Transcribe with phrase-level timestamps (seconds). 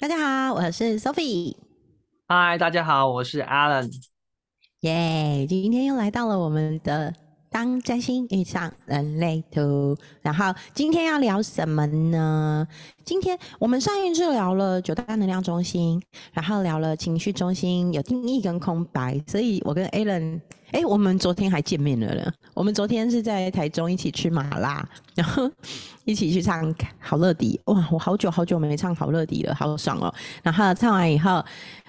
[0.00, 1.54] 大家好，我是 Sophie。
[2.26, 3.92] 嗨，大家好，我是 Alan。
[4.80, 7.14] 耶，今天又来到了我们的
[7.50, 12.64] 当占星遇上人类图，然后今天要聊什么呢？
[13.04, 16.00] 今天我们上一次聊了九大能量中心，
[16.32, 20.40] 然后聊了情绪中心有定义跟空白，所以我跟 Alan，
[20.70, 22.32] 哎，我们昨天还见面了呢。
[22.54, 25.50] 我们昨天是在台中一起吃麻辣，然后
[26.04, 27.60] 一起去唱好乐迪。
[27.64, 30.14] 哇，我好久好久没唱好乐迪了，好爽哦！
[30.44, 31.44] 然后唱完以后，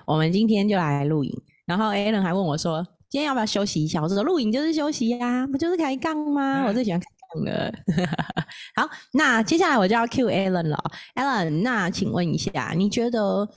[0.05, 1.39] 我们今天就来录影。
[1.67, 6.63] 然后 Alan 还问我说：“今天要不要休息一下？”我说：“录影就是休息呀，不就是开杠吗？
[6.65, 7.71] 我最喜欢开杠了。
[8.75, 10.77] ”好，那接下来我就要 Q Alan 了。
[11.15, 13.47] Alan，那请问一下，你觉得，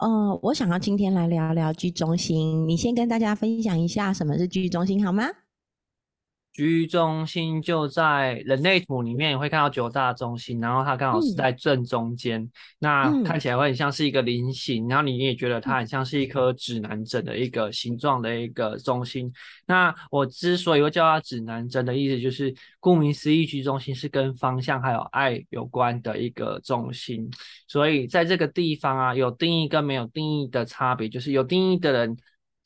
[0.00, 5.28] 呃，我想要今天来聊聊居中心，你先跟大家分享一下什么是居中心好吗？
[6.60, 12.46] 居中心就在人类图里面，你会看到九大中心，然后它刚好是在正中间，
[12.78, 19.32] 那看起来会很像是一个菱形，然后你也觉得它很像是一颗指南针的一个形状的一个中心。
[19.66, 27.26] 那我之所以会叫它指南针的意思，就是顾名思义，居中心是跟方向还有爱有关的一个中心。
[27.68, 32.14] 所以在这个地方啊，有定义跟没有定义的差别，就是有定义的人。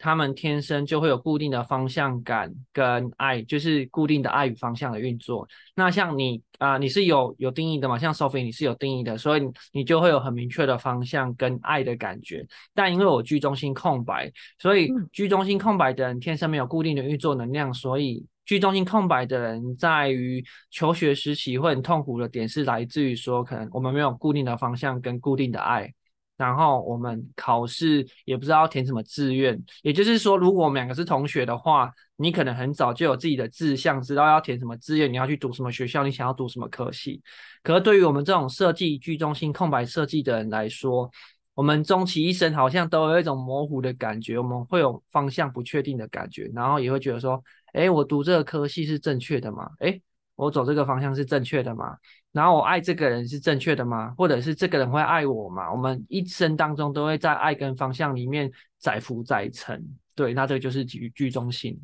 [0.05, 5.49] 他们天生就会有固定的方向感跟爱，就是固定的爱与方向的运作。
[5.75, 7.99] 那像你啊，你是有有定义的嘛？
[7.99, 12.47] 像 Sophie 你是有定义的，所以你就会有很明确的方向跟爱的感觉。
[12.75, 25.91] 但因为我居中心空白，所以居中心空白的人天生没有固定的运作能量，所以居中心空白的人在于求学时期会很痛苦的点是来自于说，可能我们没有固定的方向跟固定的爱。
[26.37, 37.23] 然后我们考试也不知道填什么志愿，也就是说，如果我们两个是同学的话，你可能很早就有自己的志向，知道要填什么志愿，你要去读什么学校，你想要读什么科系。
[37.63, 41.11] 可是对于我们这种设计居中心空白设计的人来说，
[41.55, 47.43] 我们终其一生好像都有一种模糊的感觉，我们会有方向不确定的感觉，然后也会觉得说，
[47.73, 49.71] 哎，我读这个科系是正确的吗？
[49.79, 50.01] 哎。
[50.37, 51.97] 我走这个方向是正确的吗？
[52.35, 54.13] 然后我爱这个人是正确的吗？
[54.19, 55.73] 或者是这个人会爱我吗？
[55.73, 59.83] 我们一生当中都会在爱跟方向里面载浮载沉。
[60.17, 61.81] 对，那这个就是居居中心。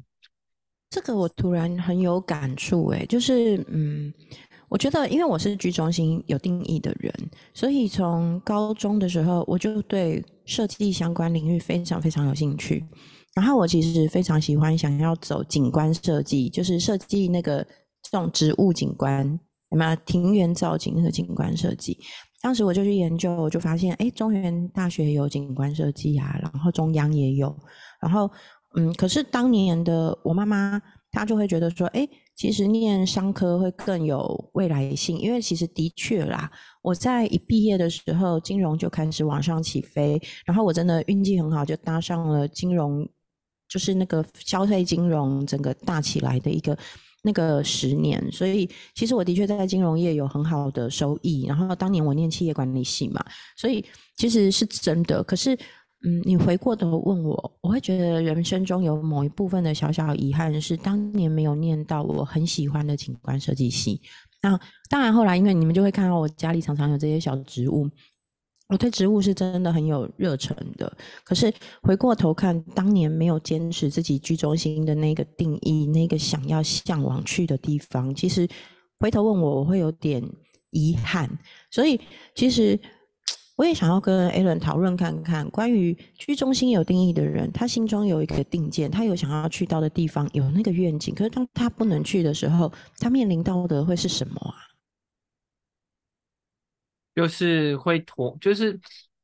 [0.90, 4.12] 这个我突然很有感触，诶，就是嗯，
[4.68, 7.14] 我觉得因为我是居中心有定义的人，
[7.54, 12.84] 所以从高中的时候我就对设计相关领域非常非常有兴趣。
[13.34, 17.64] 然后我其实非常喜欢想要走景观设计，就是设计那个。
[18.02, 19.38] 这种植物景观，
[19.70, 21.96] 什么庭园造景那个景观设计，
[22.42, 27.56] 当时我就去研究，我就发现，哎，中原大学有景观设计啊，然后中央也有，
[28.00, 28.28] 然后，
[28.74, 30.82] 嗯，可是当年的我妈妈，
[31.12, 36.50] 她就会觉得说，哎，其实念商科会更有未来性，因为其实的确啦，
[36.82, 43.08] 我在一毕业的时候，金融就开始往上起飞，然后我真的运气很好，就搭上了金融，
[43.68, 46.76] 就是那个消费金融整个大起来的一个。
[47.22, 51.44] 那个十年，所以其实我的确在金融业有很好的收益。
[51.46, 53.24] 然后当年我念企业管理系嘛，
[53.56, 53.84] 所以
[54.16, 55.22] 其实是真的。
[55.22, 55.54] 可是，
[56.04, 64.00] 嗯，你回过头问我，我会觉得人生中有某一部分的小小遗憾是当年没有念到我很喜欢的景观设计系。
[64.42, 67.88] 那当然后来，因为你们就会看到我家里常常有这些小植物。
[68.70, 70.90] 我对植物是真的很有热忱的，
[71.24, 78.48] 可是回过头看，当年没有坚持自己居中心的那个定义，那个想要向往去的地方，其实
[79.00, 80.22] 回头问我，我会有点
[80.70, 81.28] 遗憾。
[81.68, 82.00] 所以
[82.36, 82.78] 其实
[83.56, 94.69] 我也想要跟 a l a n 讨论看看，关于居中心有定义的人，他心中有一个定见，他有想要去到的地方，有那个愿景，可是当他不能去的时候，他面临到的会是什么啊？
[97.14, 98.78] 就是会妥，就是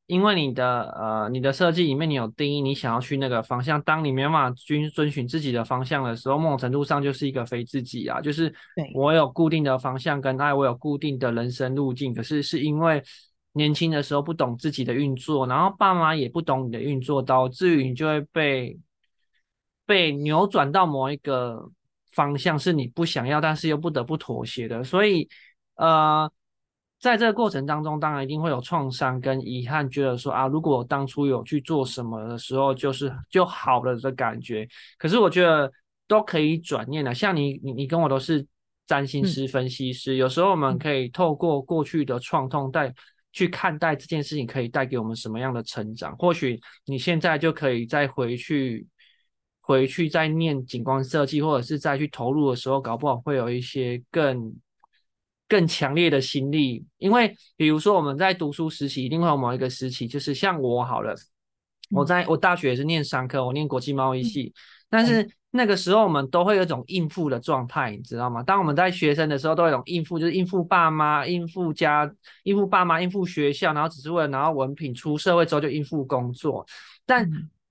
[0.06, 3.80] 因为你的呃，你的设计里面你有定义，你想要去那个方向。
[3.82, 8.20] 当你没办法遵遵循自己的方向的时候，某种程度上就是一个非自己啊。
[8.20, 8.52] 就是
[8.94, 13.02] 我有固定的方向跟爱，我有固定的人生路径，可是是因为
[13.52, 18.78] 年轻的时候不懂自己的运作，然后爸妈也不懂你的运作，导致于你就会被
[19.86, 21.70] 被扭转到某一个
[22.10, 24.82] 方向，是你不想要，但是又不得不妥协的。
[24.84, 25.28] 所以
[25.76, 26.30] 呃。
[26.98, 34.66] 在这个过程当中，当然一定会有创伤跟遗憾，觉得说啊，如果我当初有去做什么的时候，就是就好了的感觉。
[34.98, 35.70] 可是我觉得
[36.08, 38.44] 都可以转念的，像你，你，你跟我都是
[38.86, 42.92] 占星师、分析师，有时候我们可以透过过去的创痛带
[43.30, 46.16] 去看待这件事情，可以带给我们什么样的成长。
[46.16, 48.86] 或许你现在就可以再回去，
[49.60, 54.56] 回去再念景观设计，或者是再去投入的时候，搞不好会有一些更。
[55.48, 56.84] 更强烈的心力。
[56.98, 61.14] 因为比如说我们在读书时期，一定会有某一个时期，就是像我好了，
[61.90, 64.52] 我在我大学也是念商科，我念国际贸易系，
[64.88, 65.28] 但是。
[65.52, 68.42] 那个时候我们都会有一种应付的状态，你知道吗？
[68.42, 72.12] 当我们在学生的时候，都有一种应付，就是应付爸妈、应付家、
[72.42, 74.92] 应付爸妈、应付学校，然后只是为了拿到文凭。
[74.92, 76.66] 出社会之后就应付工作。
[77.06, 77.26] 但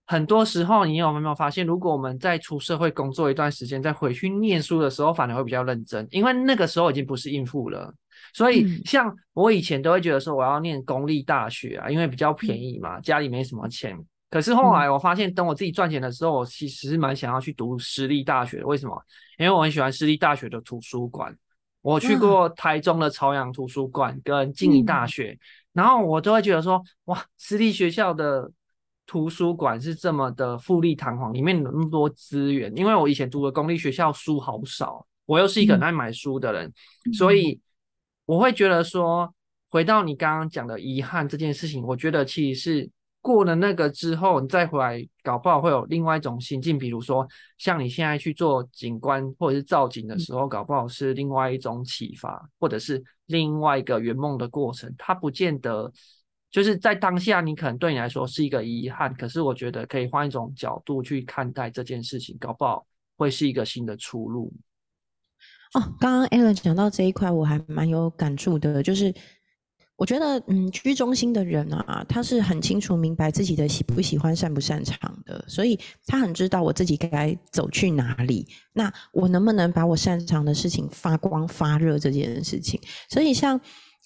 [0.07, 7.93] 很多时候，你有没有发现，如果我们在出社会工作一段时间，再回去念书的时候，反而会比较认真，因为那个时候已经不是应付了。
[8.33, 13.97] 所以，像我以前都会觉得说，我要念公立大学啊，因为比较便宜嘛，家里没什么钱。
[14.29, 18.63] 可是后来我发现，等我自己赚钱的时候，我其实蛮想要去读私立大学。
[18.63, 19.01] 为什么？
[19.37, 21.35] 因为我很喜欢私立大学的图书馆。
[21.81, 25.37] 我去过台中的朝阳图书馆跟静宜大学，
[25.71, 28.51] 然后我都会觉得说，哇，私立学校的
[29.05, 32.71] 图书馆是这么的富丽堂皇，里面有那么多资源。
[32.75, 36.73] 因为我以前读的公立学校书好少，我又是一个很爱买书的人，
[37.13, 37.59] 所以
[38.25, 39.33] 我会觉得说，
[39.69, 42.89] 回到你刚刚讲的遗憾这件事情，我觉得其实是。
[43.25, 46.77] 过了那个之后，你再回来，搞不好会有另外一种心境。
[46.77, 54.93] 比如说，像你现在去做景观或者是造景的时候，搞不好是另外一种启发，或者是另外一个圆梦的过程。
[54.95, 55.91] 它不见得
[56.55, 59.13] 就是在当下，你可能对你来说是一个遗憾。
[59.15, 62.87] 可是我觉得可以换一种角度去看待这件事情，搞不好
[63.17, 64.53] 会是一个新的出路。
[65.73, 69.13] 哦，刚刚 Alan 讲到这一块，我还蛮有感触的，就是。
[69.97, 78.45] 我觉得，嗯，居中心的人啊，他是很清楚明白自己的喜不喜欢、擅不擅长的，所以他很知道我自己该走去哪里。
[78.73, 82.79] 那我能不能把我擅长的事情发光发热这件事情？
[83.09, 83.59] 所以像。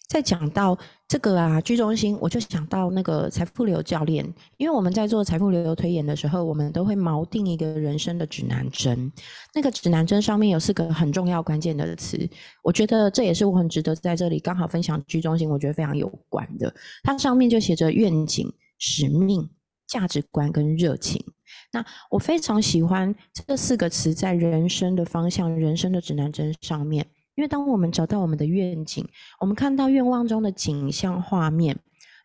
[0.10, 0.76] 在讲到
[1.08, 4.26] 这个啊，居中心，我就想到那个财富流教练，
[4.58, 9.12] 因为我们在做财富流推演的时候，我们都会锚定一个人生的指南针。
[9.54, 12.28] 那个指南针上面有四个很重要关键的词，
[12.64, 16.74] 我觉得这也是我很值得在这里刚好分享居中心，我觉得非常有关的。
[17.04, 19.48] 它上面就写着愿景、使命、
[19.86, 21.24] 价值观跟热情。
[21.72, 27.06] 那我非常喜欢这四个词在人生的方向、人生的指南针上面。
[27.40, 29.08] 因为当我们找到我们的愿景，
[29.40, 31.74] 我们看到愿望中的景象画面，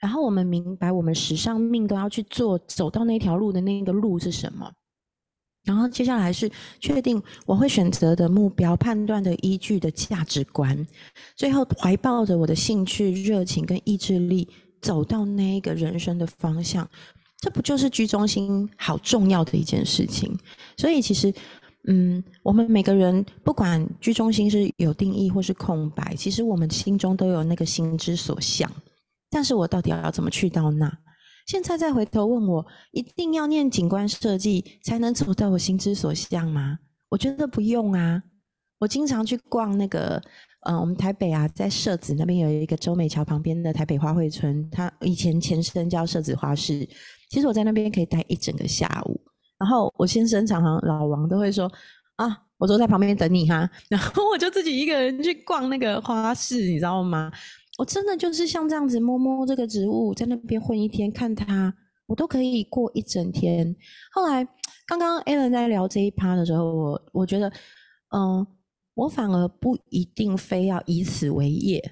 [0.01, 4.69] 然后我们明白我们时上命都要去做，走到那条路的那个路是什么，
[5.63, 6.51] 然后接下来是
[6.81, 10.85] 确定我会选择的目标、判断的依据的价值观，
[11.37, 14.49] 最后怀抱着我的兴趣、热情跟意志力，
[14.83, 16.91] 走到那一个人生的方向，
[17.39, 20.37] 这不就是居中心好重要的一件事情？
[20.77, 21.33] 所以其实。
[21.87, 28.71] 嗯，我们每个人不管居中心是有定义或是空白，其实我们心中都有那个心之所向。
[29.31, 30.91] 但是我到底要怎么去到那？
[31.47, 36.79] 现在再回头问我，一定要念景观设计才能走到我心之所向吗？
[37.11, 38.23] 我觉得不用啊。
[38.79, 40.23] 我经常去逛那个，
[40.67, 46.89] 嗯，我们台北啊，在社子那边有一个周美桥旁边的台北花卉村，它以前前身叫社子花市。
[47.29, 49.21] 其实我在那边可以待一整个下午。
[49.59, 51.71] 然后我先生常常老王都会说
[52.17, 57.31] 啊，我坐在旁边等你哈， 然后我就自己一个人去逛那个花市，你知道吗？
[57.79, 61.75] 我真的就是像这样子摸摸这个植物，在那边混一天，看它，
[62.07, 63.75] 我都可以过一整天。
[64.13, 64.47] 后来
[64.87, 67.51] 刚刚 Alan 在聊这一趴的时候，我我觉得，
[68.15, 68.47] 嗯，
[68.95, 71.83] 我反而不一定非要以此为业，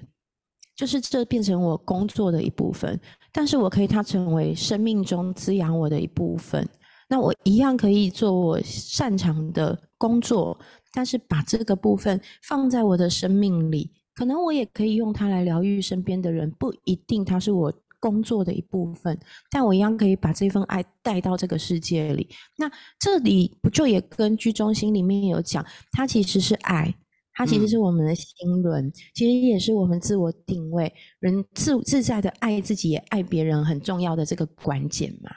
[0.73, 2.97] 就是这变成我工作的一部分，
[3.33, 6.65] 但是我可以它成为生命中滋养我的一部分。
[7.09, 10.57] 那我一样可以做我擅长的工作，
[10.91, 19.17] 但是把这个部分放在我的生命里，可能我也可以用它来疗愈身边的人，不一定它是我工作的一部分，
[19.49, 22.27] 但我一样可以把这份爱带到这个世界里。
[22.57, 22.69] 那
[22.99, 26.93] 这里不就也跟居中心里面有讲，它其实是爱，
[27.33, 35.31] 它其实是我们的心轮，其实也是我们自我定位，人自自在的爱自己也爱别人很重要的这个关键嘛。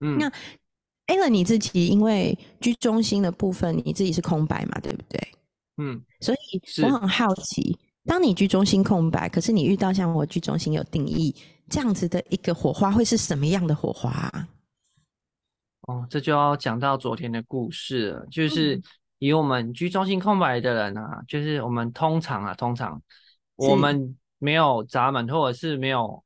[0.00, 0.32] 嗯，那。
[1.08, 5.18] A l 你自己因为居中心的部分，你自己是空白嘛，对不对？
[5.78, 11.34] 嗯，所以我很好奇，当你居中心空白，可是你遇到像我居中心有定义
[11.68, 14.30] 这样子的一个火花，会是什么样的火花？
[15.82, 18.80] 哦，这就要讲到昨天的故事了，就是
[19.18, 23.00] 以我们居中心空白的人啊，就是我们通常啊，通常
[23.56, 26.22] 我们没有闸门，或者是没有。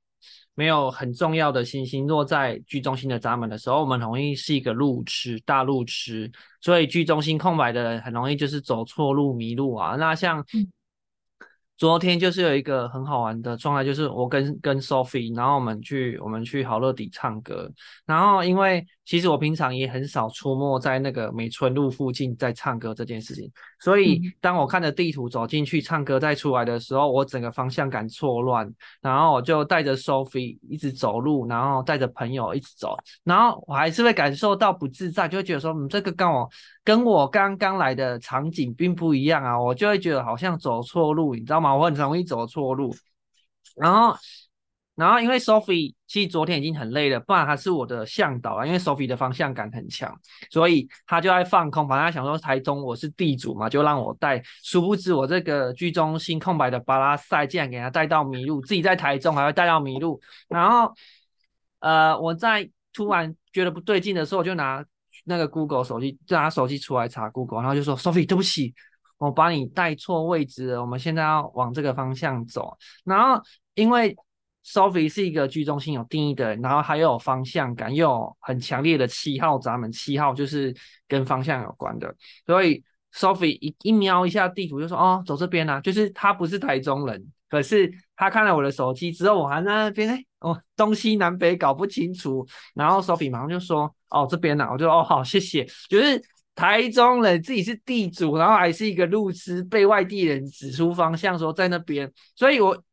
[0.54, 6.30] 没有很重要的星星落在居中心的闸门的时候，我们容易是一个路痴，大路痴。
[6.60, 9.96] 所以居中心空白的人很容易就是走错路、迷路啊。
[9.96, 10.44] 那像
[11.82, 17.68] 昨天就是有一个很好玩的状态，就是我跟跟 Sophie，然后我们去我们去好乐迪唱歌，
[18.06, 36.48] 然后因为其实我平常也很少出没在那个美村路附近在唱歌这件事情，所以当我看着地图走进去唱歌再出来的时候，我整个方向感错乱，然后我就带着 Sophie 一直走路，然后带着朋友一直走，然后我还是会感受到不自在，就会觉得说，嗯，这个跟我
[36.84, 41.71] 跟我刚刚来的场景并不一样啊，我就会觉得好像走错路，你知道吗？
[41.76, 42.94] 我很容易走错路，
[43.76, 44.16] 然后，
[44.94, 48.66] 然后因为 Sophie 其实昨天已经很累了，不然他是我的向导啊。
[48.66, 50.14] 因为 Sophie 的方向感很强，
[50.50, 54.42] 所以他就在放空，反正他想说台中我是地主嘛，就让我带。
[54.62, 60.20] 殊不知我这个居中心空白的巴拉塞竟然给他带到迷路，自己在台中还会带到迷路。
[60.48, 60.92] 然后，
[61.80, 64.84] 呃，我在突然觉得不对劲的时候，我就拿
[65.24, 68.74] 那个 Google 手机，就拿手机出来查 Google，然后就说 Sophie 对不起。
[69.22, 72.76] 我把你带错位置了，我们现在要往这个方向走。
[73.04, 73.40] 然后，
[73.74, 74.16] 因为
[74.66, 80.74] Sophie 是一个居中心有定义的人，然后他又有方向感，又有很强烈的七号闸门，七号就是
[81.06, 82.12] 跟方向有关的。
[82.44, 82.82] 所以
[83.14, 92.44] Sophie 一一瞄一下地图，就说：“哦，走这边啊。”就是他不是台中人，可是他看了我的手机之后，我还在那边哎，哦，东西南北搞不清楚。
[92.74, 95.64] 然后 Sophie 马上就说：“哦，这边呢。”我就哦，好，谢谢。
[95.88, 96.20] 就是。
[96.54, 102.84] 台中人自己是地主，然后还是一个路痴，被外地人指出方向说在那边，所以我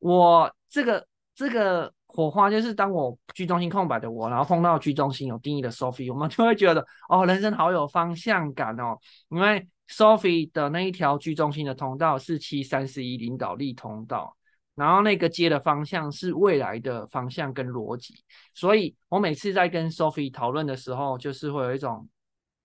[0.00, 8.98] 我这个这个火花就是当我居中心空白的我，然后碰到居中心有定义的 Sophie，我们就会觉得哦，人生好有方向感哦，
[9.30, 14.36] 因为 Sophie 的那一条居中心的通道是七三十一领导力通道，
[14.74, 18.14] 然后那个接的方向是未来的方向跟逻辑，
[18.52, 22.06] 所以我每次在跟 Sophie 讨论的时候，就是会有一种。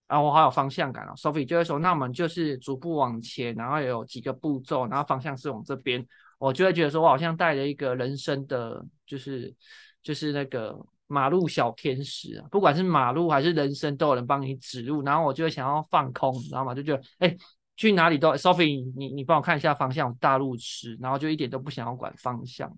[0.09, 6.03] 然后我好有方向感哦，Sophie 就会说，那我们就是逐步往前，然后有几个步骤，然后方向是往这边，
[6.39, 9.53] 我就会觉得说我好像带了一个人生的，就是
[10.01, 10.75] 就是那个
[11.05, 16.73] 马路小天使啊，不管是马路还是人生，都有人帮你指路，然后我就会想要放空，你知道吗？
[16.73, 17.37] 就觉得哎，
[17.77, 22.75] 去哪里都，Sophie 你你帮我看一下方向，大路痴，然后就一点都不想要管方向。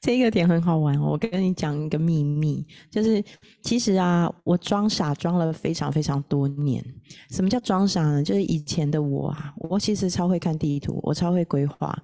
[0.00, 3.22] 这个点很好玩，我跟你讲一个秘密，就是
[3.62, 6.84] 其实啊，我装傻装了非常非常多年。
[7.30, 8.22] 什么叫装傻呢？
[8.22, 11.96] 就是以前的我啊，我其实超会看地图，我超会规划，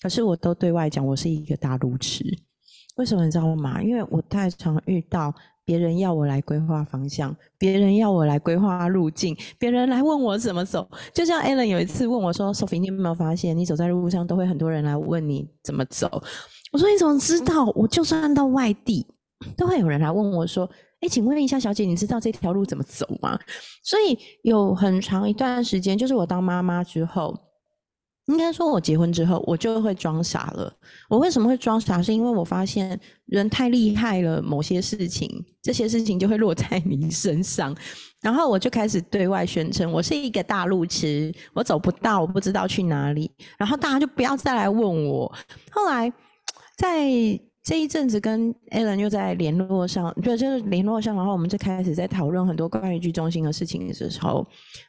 [0.00, 2.24] 可是我都对外讲我是一个大路痴。
[2.96, 3.82] 为什么你知道吗？
[3.82, 10.86] 因为我太常遇到别人要我来规划方向，别人要我来规划路径，别人来问我怎么走。
[11.14, 16.22] 就像 Alan 有一次问我说：“Sophie，你有没有发现，你走在路上都会很多人来问你怎么走？”
[16.72, 17.66] 我说你怎么知道？
[17.74, 19.06] 我就算到外地，
[19.58, 20.68] 都会有人来问我说
[21.00, 23.38] ：“哎，请问一下，小姐，你知道这条路怎么走吗？”
[23.84, 27.38] 所以有很长一段时间，就是我当妈妈之后，
[28.24, 30.72] 应该说我结婚之后，我就会装傻了。
[31.10, 32.00] 我为什么会装傻？
[32.00, 35.28] 是因为我发现人太厉害了，某些事情，
[35.60, 37.76] 这些事情就会落在你身上。
[38.22, 43.30] 然后我就开始对外宣称，我是一个大路痴，我走不到，我不知道去哪里。
[43.58, 45.30] 然后大家就不要再来问我。
[45.70, 46.10] 后来。
[46.82, 54.44] 在这一阵子跟 Alan 又在联络上，对，就是联络上，然后我们就开始在讨论很多关于剧中心的事情的时候，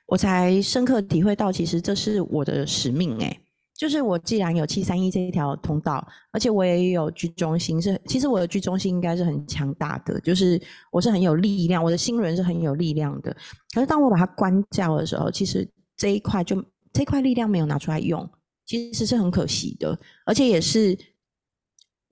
[0.08, 3.40] 我才深刻体会到，其实这是我的使命，哎，
[3.78, 10.60] 就是我既然有七三一这一条通道，而且我也有居中心，是其实我的居中心应该是很强大的，就是
[10.92, 13.32] 我是很有力量，我的新人是很有力量的。
[13.76, 16.60] 可是当我把它关掉的时候，其实这一块就
[16.92, 18.28] 这块力量没有拿出来用，
[18.66, 19.96] 其实是很可惜的，
[20.26, 20.98] 而且也是。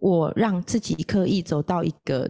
[0.01, 2.29] 我让自己刻意走到一个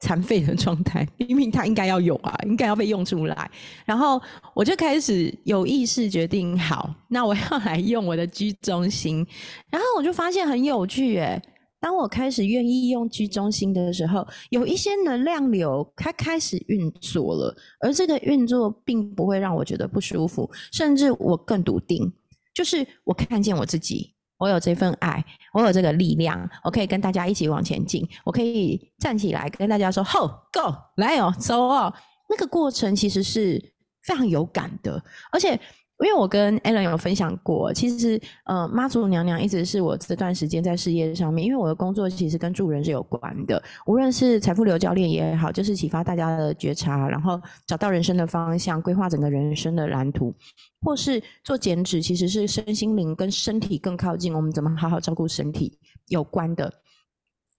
[0.00, 3.50] 残废的状态， 明明它应该要有啊，应该要被用出来。
[3.86, 4.20] 然后
[4.54, 9.26] 我就开始有意识决定，好，那我要来用我的居中心。
[9.70, 11.42] 然后我就发现很有趣，诶
[11.80, 22.12] 当我开始愿意用居中心的时候，有一些能量流它开始运作了，而这个运作并不会让我觉得不舒服，甚至我更笃定，
[22.54, 24.15] 就是我看见我自己。
[24.38, 28.06] 我有这份爱，我有这个力量，我可以跟大家一起往前进。
[28.24, 31.92] 我可以站起来跟大家说：“Ho Go 来哦，走哦！”
[32.28, 35.02] 那个过程其实是非常有感的，
[35.32, 35.58] 而且。
[36.04, 50.34] 因为我跟 Alan 有分享过，其实呃妈祖娘娘一直是我这段时间在事业上面，因为我的工作其实跟助人是有关的，无论是财富流教练也好，就是启发大家的觉察，然后找到人生的方向，规划整个人生的蓝图，
[50.82, 56.70] 或是做减脂，其实是身心灵跟身体更靠近，我们怎么好好照顾身体有关的。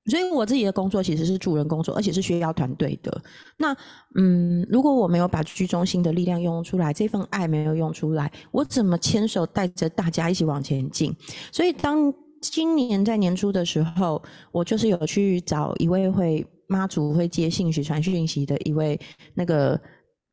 [0.08, 3.22] 所以我自己的工作其实是助人工作，而且是需要团队的。
[3.58, 3.76] 那
[4.16, 11.16] 嗯，如果我没有把居中心的力量用出来，这份爱没有用出来，我怎么牵手带着大家一起往前进？
[11.52, 14.22] 所以当今年在年初的时候，
[14.52, 19.00] 我就是有去找一位会妈祖会接信息传讯息的一位
[19.34, 19.80] 那个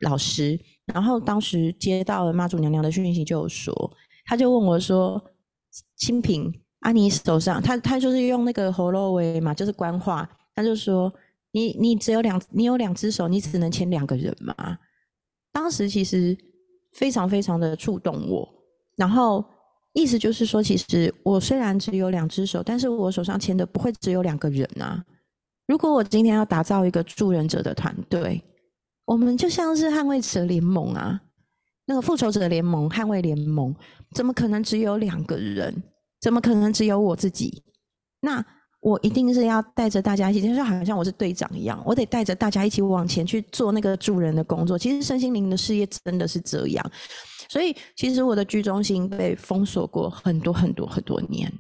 [0.01, 3.93] 老师，然后当时接到了妈祖娘娘的讯息，就有说，
[4.27, 5.23] 他就问我说
[5.97, 6.53] ：“清平。”
[6.85, 11.11] 啊，你手上他他就是用那个喉咙威嘛，就是官话，他就说
[11.51, 14.55] 你你只有两你有两只手，你只能牵两个人嘛。
[15.51, 16.37] 当时其实
[16.93, 18.47] 非常非常的触动我，
[18.97, 19.43] 然后
[19.95, 25.03] 意思就是说，其实我虽然只有两只手，但是我手上牵的不会只有两个人啊。
[25.67, 28.45] 如果我今天要打造一个助人者的团队，
[29.07, 31.19] 我们就像是捍卫者联盟啊，
[31.87, 33.75] 那个复仇者联盟、捍卫联盟，
[34.15, 35.83] 怎么可能只有两个人？
[36.25, 37.63] 怎么可能只有我自己？
[38.23, 38.43] 那
[38.81, 44.79] 我一定是要带着大家一起，就是好像我是队长一样，我得带着大家一起往前去做那个助人的工作。
[44.79, 46.91] 其实身心灵的事业真的是这样，
[47.51, 51.53] 所以其实我的居中心被封锁过很多很多很多年。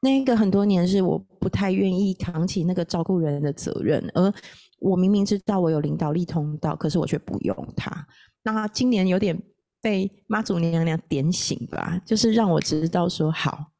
[0.00, 4.32] 那一个很多年是我不太愿意扛起那个照顾人的责任，而
[4.78, 8.06] 我明明知道我有领导力通道，可是我却不用它。
[8.44, 9.36] 那今年有点
[9.82, 13.72] 被妈祖娘娘点醒吧，就是让我知道说好。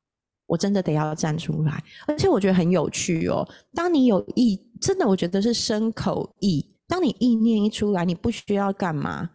[0.54, 3.44] 我真的得要站出来，而且我觉得很有趣哦。
[3.74, 6.64] 当你有意，真的我觉得是身口意。
[6.86, 9.28] 当你意念一出来，你不需要干嘛，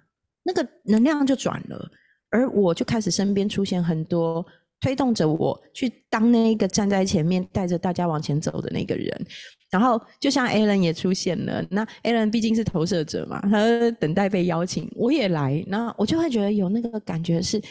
[0.44, 1.92] 那个能量就转了。
[2.30, 4.46] 而我就开始身边出现很多
[4.80, 9.28] 推动着我去当那一个站在前面带着大家往前走的那个人。
[9.70, 17.62] 然后就像 Alan 也出现了，那 Alan 毕竟是投射者嘛，他等待被邀请，我也来，那我就会觉得有那个感觉是。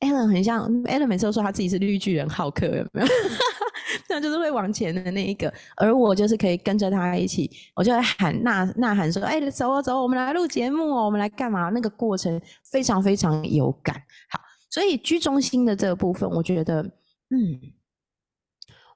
[0.00, 3.06] Allen 很像 Allen，每次都说他自己是绿巨人浩克，有没有？
[4.08, 12.40] 那就是会往前的那一个，而我就是可以跟着他一起，我就会喊呐呐喊说：“哎，走啊走，我们来录节目哦，我们来干嘛？”那个过程
[12.70, 13.94] 非常非常有感。
[14.30, 14.40] 好，
[14.70, 16.82] 所以居中心的这个部分，我觉得，
[17.30, 17.60] 嗯。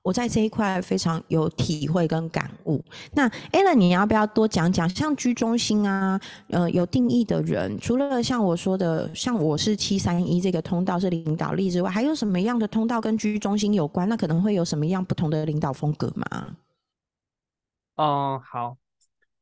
[0.05, 2.79] 我在这一块非常有体会跟感悟。
[3.13, 4.87] 那 Alan，你要不要多讲讲？
[4.87, 6.21] 像居中心啊，
[6.51, 14.07] 呃，有定义的人，除了像我说的，像我是七三一这个通道是领导力之外，还有什么样的通道跟居中心有关？
[14.07, 16.49] 那可能会有什么样不同的领导风格吗？
[17.97, 18.77] 哦，好，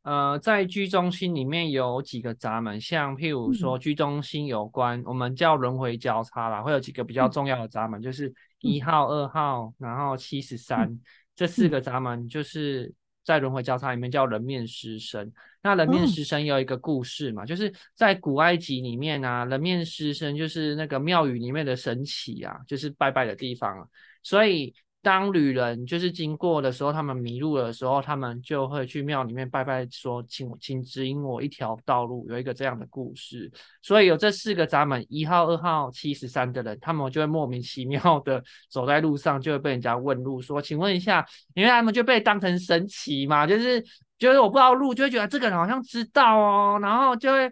[0.02, 8.32] 呃，在居中心里面有几个闸门，像譬如说居中心有关，我们叫轮回交叉啦，会有几个比较重要的闸门，就是。
[8.65, 10.97] 一号、二号，然后七十三，
[11.34, 15.32] 这四个闸门就是在轮回交叉里面叫人面狮身。
[15.65, 23.91] 那人面狮身有一个故事嘛，就是在古埃及里面啊，人面狮身就是那个庙宇里面的神祇啊，就是拜拜的地方，
[24.23, 24.73] 所以。
[25.02, 33.50] 当旅人就是经过的时候，他们迷路的时候，他们就会去庙里面拜拜，说：“请请指引我一条道路。”有一个这样的故事，
[33.82, 43.84] 所以有这四个闸门，一号、二号、七十三的人，他们就会莫名其妙的 走在路上，就会被人家问路，说：“请问一下，因为他们就被当成神奇嘛，就是
[44.19, 47.50] 就是我不知道路，就会觉得这个人好像知道哦，然后就会。”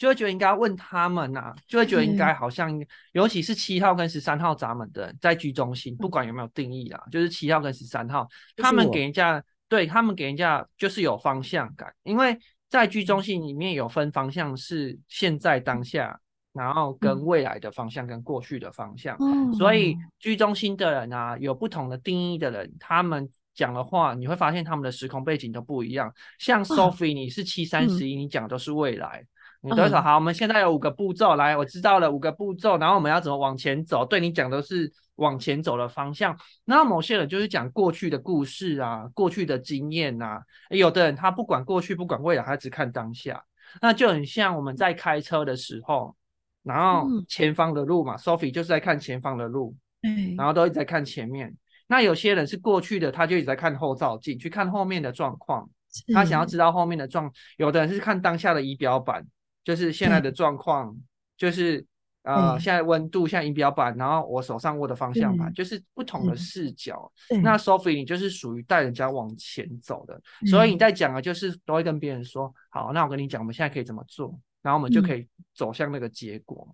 [0.00, 2.72] 就会觉得应该问他们呐，就会觉得应该好像，
[3.12, 12.34] 尤其是七号跟十三号闸门的人在居中心，不管有没有定义啦，就是七号跟十三号，他们给人家对他们给人家就是有方向感，因为
[12.70, 16.18] 在居中心里面有分方向是现在当下，
[16.54, 19.18] 然后跟未来的方向跟过去的方向，
[19.52, 19.94] 所以。
[20.18, 26.12] 居中心的人啊，有不同的定义的人，他们讲的话，你会发现他们的时空背景都不一样。
[26.38, 29.24] 像 Sophie，你是七三十一，你讲的都是未来。
[29.62, 30.14] 你多少好？
[30.14, 34.06] 我们现在有五个步骤，来，我知道了五个步骤，然后我们要怎么往前走？
[34.06, 36.34] 对你讲的是往前走的方向。
[36.64, 40.40] 那某些人就是讲过去的故事啊，过去的经验呐。
[40.70, 43.44] 有的人他不管过去，不管未来，他只看当下。
[43.82, 46.16] 那就很像我们在开车的时候，
[46.62, 51.54] 然后前方的路嘛，Sophie 就是在看前方的路，嗯然后都一直在看前面。
[51.86, 55.68] 那有些人是过去的，他就一直在看后照镜，去看后面的状况，
[56.14, 57.30] 他想要知道后面的状。
[57.58, 59.22] 有的人是看当下的仪表板。
[59.70, 60.96] 就是现在的状况，
[61.36, 61.86] 就是
[62.24, 67.10] 呃，现在温度，像仪表板，然后我手上握的方向盘，就是不同的视角。
[67.40, 76.68] 那 Sophie，你就是属于带人家往前走的，所以你在讲的，就是都会跟别人说，好，那我跟你讲，我们现在可以怎么做，然后我们就可以走向那个结果。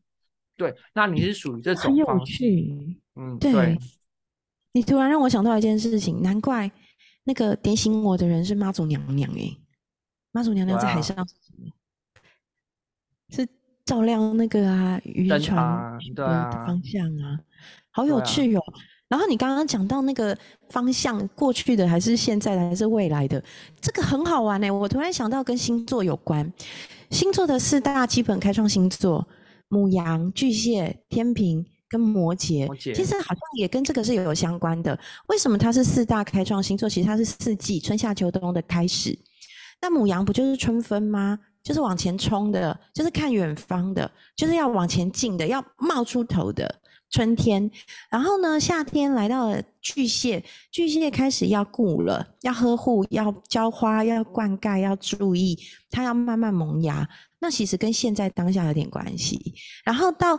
[0.56, 2.44] 对，那你是属于这种方式。
[3.16, 3.78] 嗯，对。
[4.72, 6.70] 你突然让我想到一件事情，难怪
[7.24, 9.54] 那个点醒我的人是妈祖娘娘哎，
[10.32, 11.14] 妈祖娘娘在海上。
[13.30, 13.46] 是
[13.84, 17.38] 照亮那个啊渔船的方向啊，
[17.90, 18.62] 好有趣哦！
[19.08, 20.36] 然后你刚刚讲到那个
[20.70, 23.40] 方向，过去的还是现在的还是未来的，
[23.80, 24.68] 这个很好玩呢。
[24.68, 26.52] 我突然想到跟星座有关，
[27.10, 29.24] 星座的四大基本开创星座：
[29.68, 32.68] 母羊、巨蟹、天平跟摩羯。
[32.76, 34.98] 其实好像也跟这个是有相关的。
[35.28, 36.88] 为什么它是四大开创星座？
[36.88, 39.16] 其实它是四季春夏秋冬的开始。
[39.80, 41.38] 那母羊不就是春分吗？
[41.66, 46.72] 就是往前冲的，就是看远方的，就是要往前进的，要冒出头的。
[47.08, 47.68] 春天，
[48.10, 48.58] 然后呢？
[48.58, 55.58] 夏天来到了巨蟹，巨蟹开始要顾了，要呵护，要浇花，要灌溉，要注意，
[55.90, 57.08] 它要慢慢萌芽。
[57.40, 59.54] 那其实跟现在当下有点关系。
[59.84, 60.38] 然后到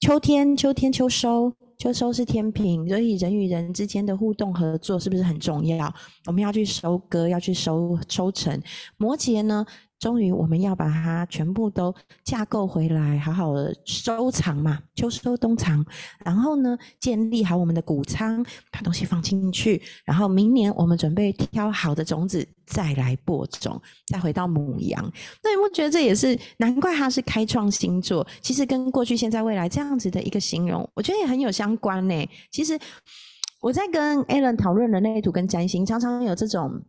[0.00, 5.94] 秋天，秋天秋收，秋收是天平，所以人与人之间的互动合作是不是很重要？
[6.26, 8.60] 我们要去收割，要去收收成。
[8.96, 9.64] 摩羯呢？
[10.00, 15.84] 终于，我们要把它全部都架构回来，好好的收藏嘛，秋收冬藏。
[16.24, 19.80] 然后呢，建立好我们的谷仓，把东西放进去。
[20.06, 25.04] 然后明年我们准备挑好的种子，再来播种，再回到母羊。
[25.42, 28.26] 那你不觉得这也是难怪它是开创星座？
[28.40, 32.28] 其实跟过去、现在、未来这样子的一个形容，我觉得也很有相关呢。
[32.50, 32.78] 其实
[33.60, 36.82] 我在跟 Alan 讨论人类图跟占星，常常有这种。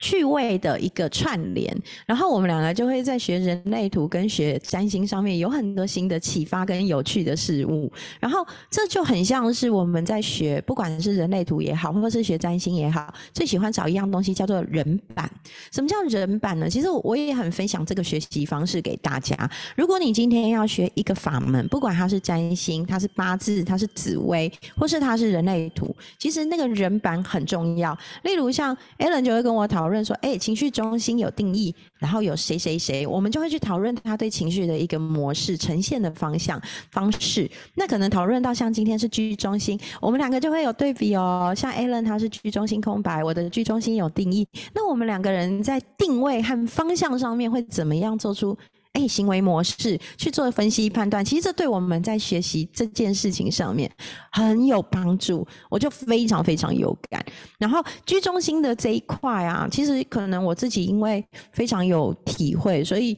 [0.00, 15.30] 趣味的一个串联，然后我们两个就会在学人类图跟学占星上面有很多新的启发跟有趣的事物，然后这就很像是我们在学，不管是人类图也好，或是学占星也好，最喜欢找一样东西叫做人版。
[15.70, 16.66] 什么叫人版呢？
[16.66, 19.36] 其实我也很分享这个学习方式给大家。
[19.76, 27.94] 如果你今天要学一个法门，不管它是占星，它是八字，它是紫薇，或是它是人类图，其实那个人版很重要。
[28.22, 29.89] 例如像 Alan 就会跟我讨。
[29.90, 37.50] 讨论说，哎，情绪中心有定义，然后有谁谁谁，我们就会去讨论他对情绪的一个模式呈现的方向方式。
[37.74, 41.52] 那可能讨论到像今天是居中心，我们两个就会有对比哦。
[41.56, 48.56] 像 Alan 他是居中心空白，我的居中心有定义，那我们两个人在定位和方向上面会怎么样做出？
[48.92, 53.90] 哎，行为模式去做分析判断，其实这对我们在学习这件事情上面
[54.32, 57.24] 很有帮助，我就非常非常有感。
[57.58, 63.16] 然后居中心的这一块啊，其实可能我自己因为非常有体会，所以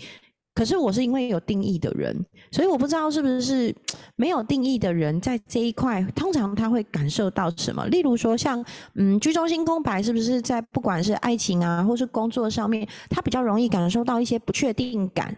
[0.54, 2.14] 可是我是因为有定义的人，
[2.50, 3.74] 所以我不知道是不是
[4.16, 7.86] 没有定义的人在这一块，通常他会感受到什么？
[7.86, 8.62] 例如说，像
[8.94, 15.34] 嗯居中心空白，是不是在不管是爱情啊，或是工作上面，他比较容易感受到一些不确定感？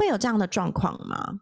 [0.00, 1.40] 会有这样的状况吗？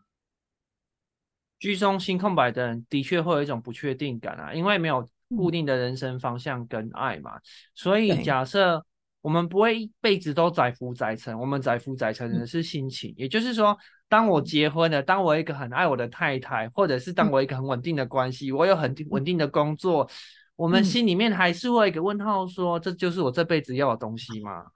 [1.60, 7.38] 居中心空白的人的确会有一种不确定感啊，因为没有固定的人生方向跟爱嘛。
[7.76, 8.84] 所以假设
[9.20, 13.14] 我们不会一辈子都载浮载沉，我们载浮载沉的是心情。
[13.16, 20.10] 也就是说，当我结婚了，当我一个很爱我的太太，或者是当我一个很稳定的关系，我有很稳定的工作，
[20.56, 24.66] 我们心里面还是会一个问号：说这就是我这辈子要的东西吗？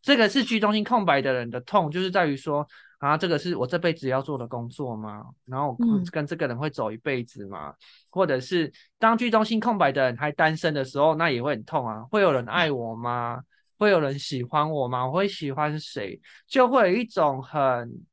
[0.00, 2.64] 这个是居中心空白的人的痛，就是在于说。
[3.06, 5.24] 啊，这个是我这辈子要做的工作吗？
[5.44, 5.76] 然后
[6.10, 7.72] 跟这个人会走一辈子吗？
[8.10, 12.02] 或者是当剧中心空白的人还单身的时候，那也会很痛啊。
[12.10, 13.40] 会有人爱我吗？
[13.78, 15.06] 会有人喜欢我吗？
[15.06, 16.20] 我会喜欢谁？
[16.48, 18.04] 就会有一种很。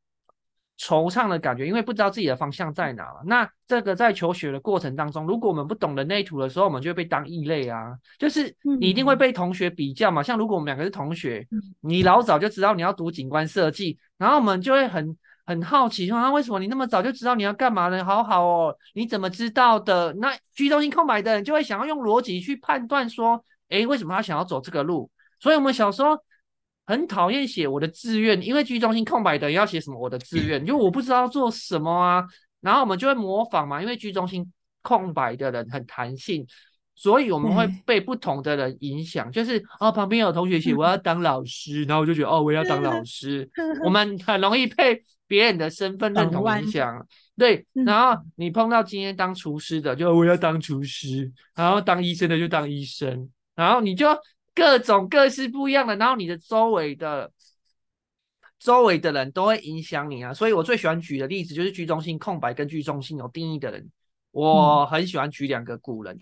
[0.84, 3.22] 惆怅的感觉，因为不知道自己的方向在哪了。
[3.26, 7.98] 那这个在求学的过程当中，如果我们不懂人类图的时候，我们就会被当异类啊。
[8.20, 10.22] 就是你一定会被同学比较嘛。
[10.22, 11.48] 像如果我们两个是同学，
[11.80, 18.04] 你老早就知道你要读景观设计，然后我们就会很很好奇，说啊，为什么你那么早就知道你要干嘛呢？
[18.04, 20.12] 好好哦，你怎么知道的？
[20.16, 25.10] 那居中心空白的人就会想要用逻辑去判断说，诶，为什么他想要走这个路？
[25.40, 26.18] 所以我们小时候。
[26.86, 32.24] 很讨厌写我的志愿，因为居中心空白的要写什么我的志愿，因为我不知道做什么啊。
[32.60, 34.50] 然后我们就会模仿嘛，因为居中心
[34.82, 36.46] 空白的人很弹性，
[36.96, 39.32] 所以我们会被不同的人影响。
[39.32, 43.50] 就是哦，旁边有同学写我要当老师，然后我就觉得哦，我要当老 师。
[43.84, 47.06] 我们很容易被别人的身份认同影响。
[47.38, 54.08] 对，然后你碰到今天当厨师的，就我要当厨师；然后当医生的就当医生，然后你就。
[54.56, 57.32] 各种各式不一样的，然后你的周围的
[58.60, 63.90] 周围的人都会影响你啊，所以我最喜欢举的例子就是居中心空白跟居中心有定义的人，
[64.32, 66.18] 我很喜欢举两个古人，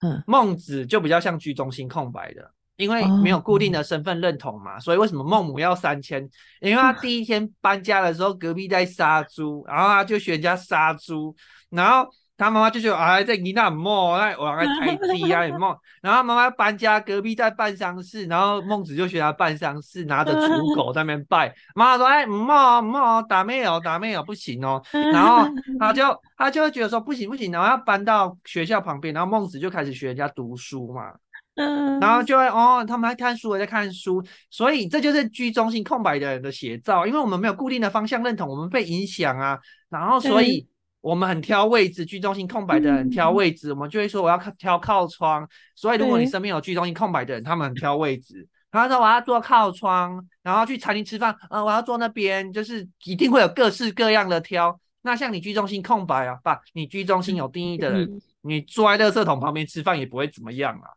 [0.00, 3.70] 嗯，孟子就比较像居中心空白的，因为没有固定。
[3.70, 6.22] 的身份认同嘛，所以为什么孟母要三迁？
[6.60, 11.36] 因为他第一天搬家的时候隔壁在杀猪，然后他就学人家杀猪，
[11.68, 15.74] 然后他妈妈就觉得啊，在你那梦，那我来开机啊，梦。
[16.02, 21.54] 然后妈妈搬家，隔壁在办丧事，然后孟子就学他办丧事，拿着刍狗在那边拜。
[21.74, 25.48] 妈妈说：“哎，梦梦打没有，打没有，不行哦。”然后
[25.80, 26.04] 他就
[26.36, 31.12] 他就会觉得说：“不行不行，然后要搬到学校旁边。”然后孟子就开始学人家读书嘛。
[31.58, 40.68] 嗯，然后就会哦，他们在看书，我在看书，所以这就是居中心空白的人的写照，因为我们没有固定的方向认同，我们被影响啊，然后所以
[41.06, 54.76] 我们很挑位置，居中心空白的人挑位置，我们就会说我要挑靠窗，所以如果你身边有居中心空白的人，他们很挑位置，他说我要坐靠窗，然后去餐厅吃饭，呃，我要坐那边，就是一定会有各式各样的挑。
[55.02, 60.90] 那像你居中心空白啊，不，你居中心有定义的人，你坐在垃圾桶旁边吃饭也不会怎么样啊。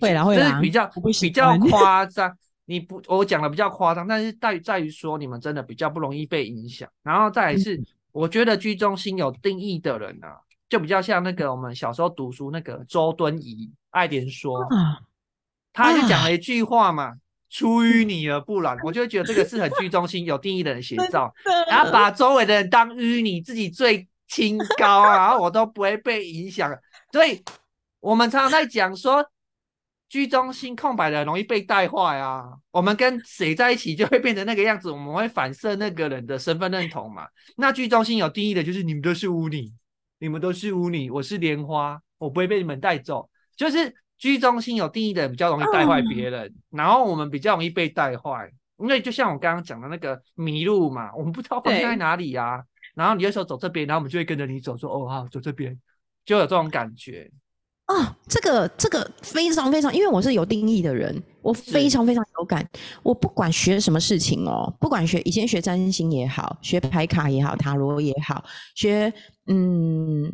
[0.00, 0.90] 会啦会啦，比较
[1.20, 6.88] 比较 夸张，你不我讲的比较夸张，但是在在于说你们真的比较不容易被影响。
[7.04, 7.80] 然后再是，
[8.14, 10.28] 我觉得居中心有定义的人呢，
[10.68, 14.64] 就比较像那个我们小时候读书那个周敦颐爱莲说，
[15.72, 17.14] 他就讲了一句话嘛，
[17.50, 21.34] 出淤泥而不染，我就觉得这个是很居中心有定义的人写照，
[21.68, 26.72] 然后把周围的人当淤泥，自己最清高啊，然后我都不会被影响。
[27.10, 27.42] 所以
[27.98, 29.28] 我们常常在讲说。
[30.14, 32.44] 居中心空白的容易被带坏啊！
[32.70, 37.26] 我们跟谁在一起就会变成那个样子，我们会反射那个人的身份认同嘛。
[37.56, 39.74] 那居中心有定义的就是你们都是污泥，
[40.20, 43.28] 你们都是污泥，我是莲花，我不会被你们带走。
[43.56, 48.48] 就是居中心有定义的人比较容易带坏别人，然后我们比较容易被带坏，
[48.78, 52.64] 因为就像我刚刚讲的那个迷路嘛，我们不知道方向在哪里呀。
[52.94, 55.76] 然后你有时候走这边，然后我们就会跟着你走，说哦好，走这边，
[56.24, 57.28] 就有这种感觉。
[57.86, 62.66] 哦，这个这个非常非常，因为我是有定义的人，我非常非常有感。
[63.02, 68.42] 我不管学什么事情哦，不管学以前学占星也好，学牌卡也好，塔罗也好，
[68.74, 69.12] 学
[69.48, 70.32] 嗯，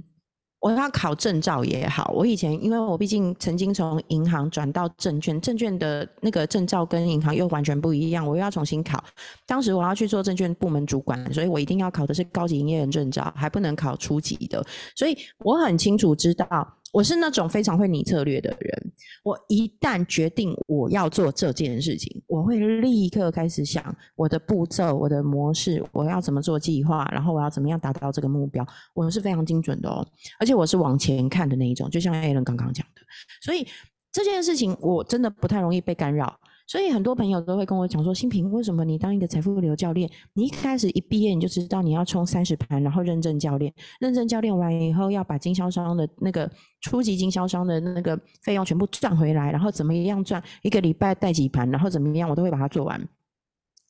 [0.61, 2.13] 我要考证照也好。
[2.15, 9.03] 我以前因为我毕竟曾经从银行转到证券，证券的那个证照跟银行又完全不一样，我又要重新考。
[9.45, 14.65] 当时我要去做证券部门主管，所以我一定要考的是高级营业人证照，还不能考初级的。
[14.95, 16.77] 所以我很清楚知道。
[16.93, 30.07] 我是那种非常会拟策略的人，我一旦决定我要做这件事情，我会立刻开始想我的步骤、我的模式，我要怎么做计划，然后我要怎么样达到这个目标，我是非常精准的哦，
[30.39, 33.03] 而且我是往前看的那一种，就像艾伦刚刚讲的，
[33.41, 33.67] 所以
[34.11, 36.39] 这件事情我真的不太容易被干扰。
[36.71, 46.49] 所以很多朋友都会跟我讲说：“新平，为什么你当一个财富流教练，你一开始一毕业你就知道你要冲三十盘，然后认证教练，认证教练完以后要把经销商的那个
[46.81, 53.01] 初级经销商的那个费用全部赚回来，然后怎么样赚一个礼拜带几盘，然后怎么样我都会把它做完。”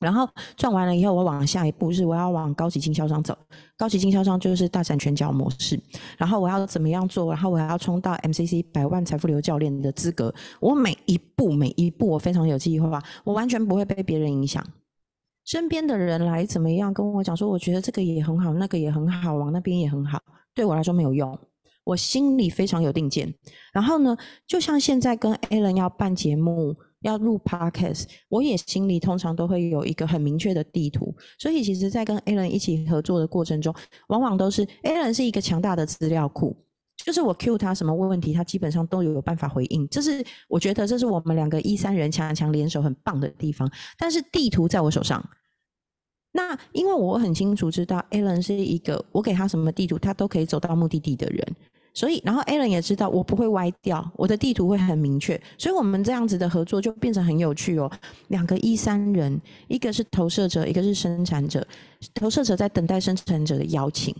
[0.00, 3.36] 然后赚完了以后，我往下一步是我要往高级经销商走。
[3.76, 5.78] 高级经销商就是大展拳脚模式。
[6.16, 7.30] 然后我要怎么样做？
[7.30, 10.34] 然后我要冲到 MCC 百万财富流教练的资格。
[10.58, 14.66] 我每一步每一步我非常有计划，我完全不会被别人影响。
[15.44, 20.18] 身边的人来怎么样跟我讲说，我觉得这个也很好，那个也很好，往那边也很好，
[20.54, 21.38] 对我来说没有用。
[21.84, 23.34] 我心里非常有定见。
[23.72, 26.74] 然后呢，就像现在跟 a l a n 要办节目。
[27.00, 33.74] 要录 podcast，我也心里通常都会有一个很明确的地图，所以其实，在跟 Alan 一起合作的过程中，
[34.08, 36.54] 往往都是 Alan 是一个强大的资料库，
[37.04, 39.88] 就是我 Q 他什么问题，他基本上都有办法回应。
[39.88, 43.70] 这是我觉得这是我们两个一三人强强联手很棒的地方。
[43.98, 45.26] 但是地图在我手上，
[46.32, 51.56] 那因为我很清楚知道 Alan 是一个我给他什么地图，他都可以走到目的地的人。
[51.92, 57.90] 所以，然后 Alan 也知道我不会歪掉，我的地图会很明确，所以我们这样子的合作就变成很有趣哦。
[58.28, 61.66] 两个一三人，一个是投射者，一个是生产者，
[62.14, 64.14] 投射者在等待生产者的邀请，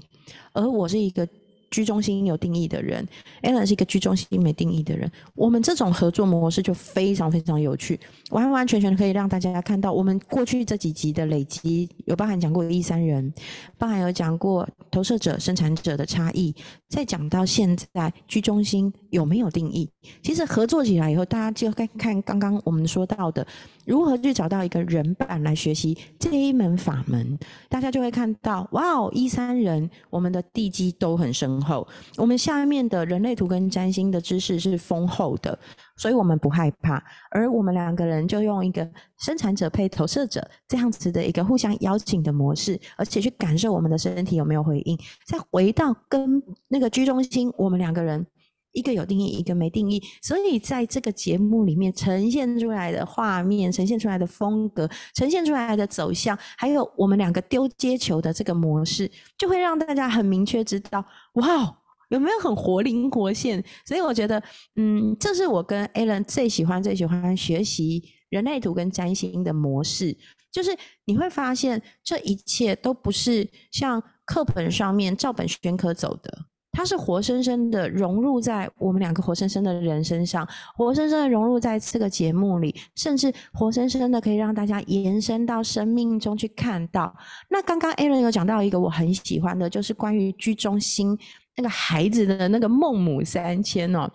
[0.52, 1.26] 而我是一个。
[1.70, 3.06] 居中心有定义的人
[3.42, 5.10] ，Alan 是一个居中心没定义的人。
[5.34, 7.98] 我们这种合作模式就非常非常有趣，
[8.30, 13.32] 完完全全可以让大家看到我们过去这几集的累积，有包含讲过一三人，
[13.78, 16.54] 包含有讲过投射者、生产者的差异，
[16.88, 19.88] 再讲到现在居中心有没有定义。
[20.22, 23.46] 其实合作起来以后，大家就看看刚刚我们说到的。
[23.86, 27.36] 如何去找到一个人版来学习这一门法门？
[27.68, 35.58] 大家就会看到，哇哦，一三人，我们的地基都很深后，我们下面的人类图跟占星的知识是丰厚的，
[35.96, 37.02] 所以我们不害怕。
[37.30, 48.26] 而我们两个人就用一个生产者配投射者这样子的一个互相邀请的模式，而且去感受我们的身体有没有回应，再回到跟那个居中心，我们两个人。
[48.72, 61.04] 一个有定义，一个没定义，所以在这个节目里面呈现出来的画面、呈现出来的风格、呈现出来的走向，还有我们两个丢接球的这个模式，就会让大家很明确知道，
[61.34, 61.76] 哇，
[62.10, 63.62] 有没有很活灵活现？
[63.84, 64.42] 所以我觉得，
[64.76, 70.16] 嗯，这是我跟 Alan 最喜欢、最喜欢学习人类图跟占星的模式，
[70.52, 76.46] 就是你会发现这一切都不是像课本上面照本宣科走的。
[76.80, 87.14] 它是活生生的融入在我们两个活生生的人身上，活生生的融入在这个节目里，甚至活生生的可以让大家延伸到生命中去看到。
[87.50, 91.18] 那刚刚 Aaron 有讲到一个我很喜欢的，就是关于居中心
[91.54, 94.10] 那个孩子的那个孟母三迁哦。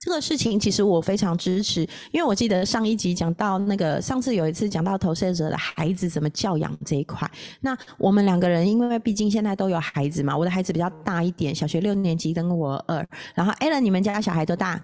[0.00, 1.80] 这个事情其实我非常支持，
[2.12, 7.28] 因为我记得上一集讲到那个上次有一次讲到投射者的孩子怎么教养这一块。
[7.60, 13.04] 那我们两个人，因为毕竟现在都有孩子嘛，我的孩子比较大一点，小学六年级跟我二。
[13.34, 14.80] 然后 Allen，你们家小孩多大？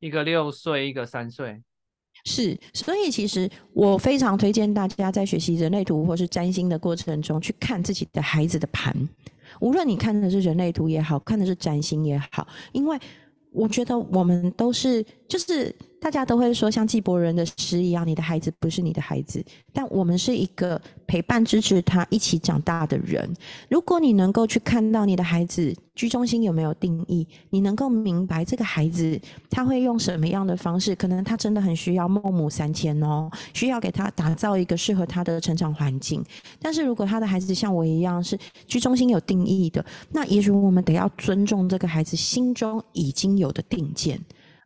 [0.00, 1.62] 一个六岁，一个三岁。
[2.26, 8.94] 是，所以其实我非常推荐大家在学习人类图或是占星的过程中，去看自己的孩子的盘。
[9.60, 12.98] 无论你看的是人类图也好看的是占星也好，因为。
[13.52, 23.32] 我觉得我们都是，就是大家都会说像纪伯伦的诗一样，你的孩子不是你的孩子，但我们是一个陪伴支持他一起长大的人。
[23.70, 25.72] 如果你能够去看到你的孩子。
[25.94, 27.28] 居中心有没有定义？
[27.50, 30.94] 你能够明白这个孩子他会用什么样的方式？
[30.96, 36.24] 可能他真的很需要孟母三迁哦，需要给他打造一个适合他的成长环境。
[36.62, 44.18] 但是如果他的孩子像我一样是居中心有定义的，那也许我们得要尊重这个孩子心中已经有的定见。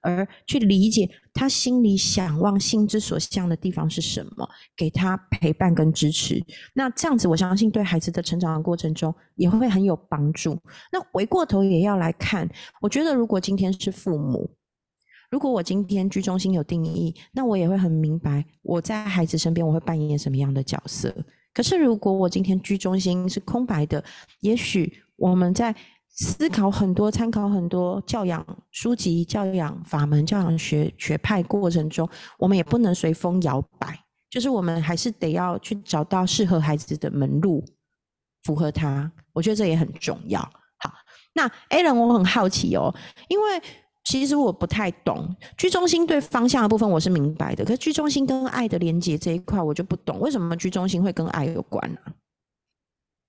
[0.07, 6.40] 而去理解他心里想望、心之所向的地方是什么，给他陪伴跟支持。
[6.73, 10.57] 那这样子，我相信对孩子的成长的过程中也会很有帮助。
[10.92, 12.49] 那回过头也要来看，
[12.81, 14.49] 我觉得如果今天是父母，
[15.29, 21.12] 如果我今天居中心有定义，那我也会很明白我在孩子身边我会扮演什么样的角色。
[21.53, 24.05] 可是如果我今天居中心是空白的，
[24.40, 25.75] 也许我们在。
[26.16, 33.98] 思考很多，参考很多教养书籍、教养法门、教养学学派过程中，我们也不能随风摇摆，
[34.31, 37.62] 就是我们还是得要去找到适合孩子的门路，
[38.44, 39.12] 符合他。
[39.35, 40.40] 我觉得这也很重要。
[40.79, 40.90] 好，
[41.35, 42.94] 那 A 人我很好奇哦，
[43.29, 43.62] 因为
[44.02, 52.00] 其实我不太懂居中心对方向的部分我是明白的，可是居中心跟爱的连接这一块我就不懂，为什么居中心会跟爱有关呢？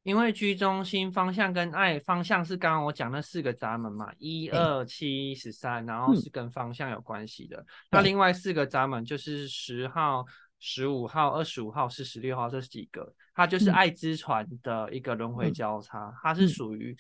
[0.08, 7.66] 因为居中心方向跟爱方向是刚刚我讲那四个闸门嘛，一二七十三，然后是跟方向有关系的。
[7.92, 10.26] 那另外四个闸门就是十号、
[10.62, 16.96] 十五号、二十五号是十六号这几个，它就是爱之船的一个轮回交叉，它是属于。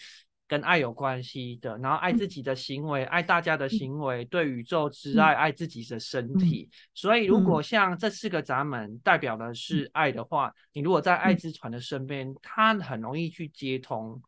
[0.48, 6.70] 跟爱有关系的，然后爱自己的行为，爱大家的行为，对宇宙之爱，爱自己的身体。
[6.94, 14.22] 所以，如果像这四个闸门代表的是爱的话，你如果在爱之船的身边，它很容易去接通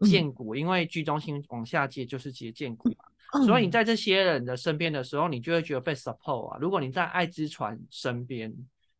[0.00, 3.44] 剑骨，因为居中心往下接就是接剑骨嘛。
[3.46, 6.58] 所以你在这些人的身边的时候，你就会觉得被 support 啊。
[6.60, 8.54] 如果你在爱之船身边，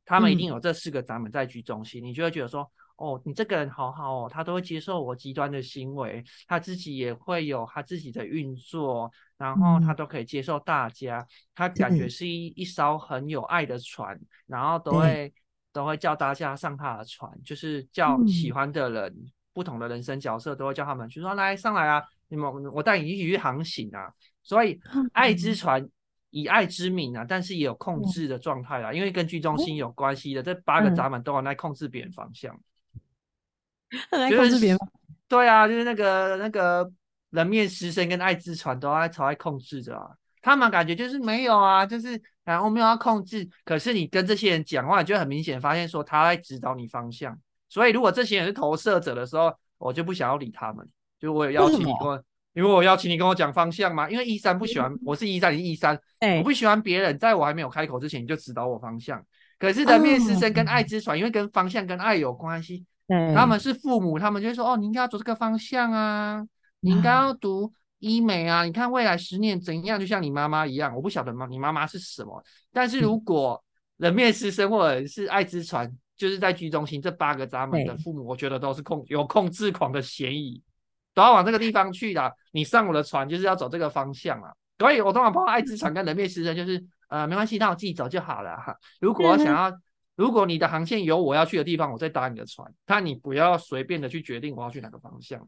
[0.07, 2.71] 他们一定有这四个闸门在居中心，你就会觉得说。
[2.97, 15.31] 哦，你这个人好好哦，他都会接受我极端的行为，他自己也会有他自己的运作，然后他都可以接受大家，他感觉是一一艘很有爱的船，然后都会
[15.75, 19.15] 都会叫大家上他的船，就是叫喜欢的人，
[19.53, 24.11] 不同的人生角色都会叫他们，去说来上来啊，你们我带你一起去航行啊，
[24.43, 24.81] 所以
[25.13, 25.87] 爱之船
[26.31, 32.59] 以爱之名啊，但是也有控制的状态啦，因为跟居中心有关系的，这八个闸门都有来控制别人方向。
[34.11, 34.79] 来控制别人，
[35.29, 36.91] 对啊，就是那个那个
[37.31, 40.11] 人面狮身跟爱之船都在朝爱控制着啊。
[40.43, 43.49] 他们感觉就是没有啊，就是然后没有要控制。
[43.65, 47.37] 可是你跟这些人讲话，就很明显发现说他在指导你方向。
[47.69, 50.89] 所以如果这些人是投射者的时候，我就不想要理他们。
[51.19, 54.09] 就我有邀请你跟我，因为我邀请你跟我讲方向嘛。
[54.09, 55.99] 因为一三不喜欢，我是一三，你一三，
[56.39, 59.21] 我不喜欢别人在我还没有开口之前你就指导我方向。
[59.59, 62.85] 可是人面狮身跟爱之船，因为跟方向跟爱有关系。
[63.09, 66.45] 他们是父母，他们就会说：“哦，你应该要走这个方向啊，
[66.81, 68.65] 你应该要读医美啊。
[68.65, 70.93] 你看未来十年怎样，就像你妈妈一样。
[70.93, 71.47] 我不晓得吗？
[71.49, 72.43] 你妈妈是什么？
[72.73, 73.63] 但是如果
[73.99, 80.61] 人面狮身或者是爱之船，就是在居中心这八个闸门的父母，我觉得都是控有控制狂的嫌疑，
[81.15, 82.35] 都要往这个地方去的。
[82.53, 84.51] 你上我的船就是要走这个方向啊。
[84.81, 88.77] 所以我通常跑爱之船跟人面狮身，就是呃没关系，让我自己走就好了哈。
[89.01, 89.73] 如果想要。
[90.17, 92.69] 如果你的航线有我要去的地方，我再搭你的船。
[92.85, 95.47] 但你不要随便的去决定我要去哪个方向。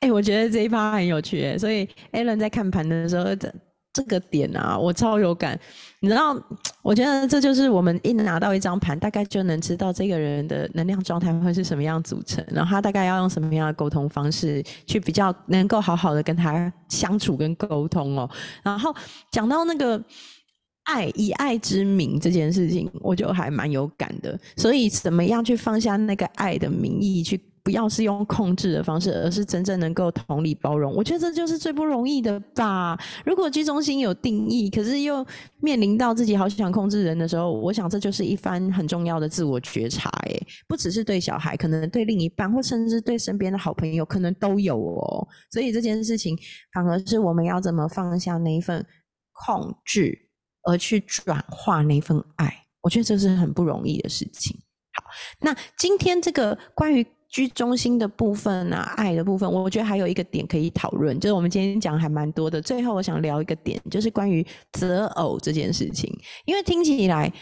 [0.00, 3.52] 哎，我觉得这一趴很有趣，所以 Alan 在看盘的时候，这
[3.92, 5.58] 这个点啊，我超有感。
[6.00, 6.36] 你知道，
[6.82, 18.28] 我觉得这就是我们一拿到一张盘，大概就能知道这个人的能量状态会是什么样组成，然后他大概要用什么样的沟通方式去比较能够好好的跟他相处跟沟通哦。
[18.62, 18.94] 然后
[19.30, 20.02] 讲到那个
[20.84, 24.38] 爱以爱之名这件事情，我就还蛮有感的。
[24.56, 27.40] 所以怎么样去放下那个爱的名义去？
[27.64, 30.92] 不要是用控制的方式，而是真正能够同理包容。
[30.92, 32.98] 我觉得这就是最不容易的吧。
[33.24, 35.24] 如果居中心有定义，可是又
[35.60, 40.10] 面临到自己好想控制人的时候，我想这就是一番很重要的自我觉察。
[40.24, 45.28] 哎，不只是对小孩，可能对另一半，或甚至对身边的好朋友，可能都有哦。
[45.52, 46.36] 所以这件事情，
[46.74, 48.84] 反而是我们要怎么放下那一份
[49.46, 50.18] 控制，
[50.64, 52.52] 而去转化那份爱。
[52.80, 54.56] 我觉得这是很不容易的事情。
[54.94, 55.04] 好，
[55.40, 57.06] 那今天这个关于。
[57.32, 62.60] 居中心的部分啊，爱的部分，我觉得还有一个点可以讨论，就是我们今天讲还蛮多的。
[62.60, 66.14] 最后，我想聊一个点，就是关于择偶这件事情。
[66.44, 67.32] 因为听起来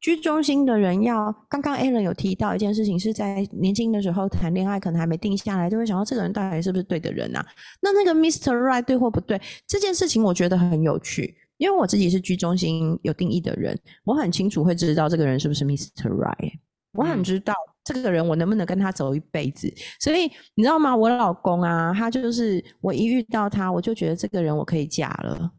[0.00, 7.44] 居中心的人要，刚刚 Alan 有提到一件事情，是在年轻的时候谈恋爱，可能还没定下来，就会想到这个人到底是不是对的人啊？
[7.82, 8.56] 那那个 Mr.
[8.56, 9.42] Right 对或不对？
[9.66, 16.08] 这件事情我觉得很有趣，因为我自己是居中心有定义的人，我很清楚会知道这个人是不是 Mr.
[16.08, 16.54] Right，
[16.94, 17.54] 我很知道。
[17.82, 19.72] 这个人我能不能跟他走一辈子？
[20.00, 20.94] 所以你知道吗？
[20.94, 25.50] 我老公啊，他就是我一遇到他，我就觉得这个人我可以嫁了，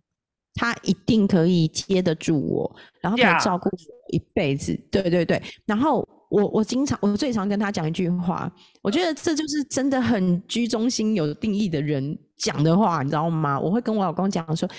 [0.54, 4.80] 他一定可以接得住我，然后可以照顾我一辈子。
[4.91, 5.41] 对对对。
[5.66, 8.49] 然后我我经常我最常跟他讲一句话，
[8.84, 13.60] 我觉得这就是真的很居中心有定义的人讲的话，你知道吗？
[13.60, 14.70] 我会跟我老公讲说，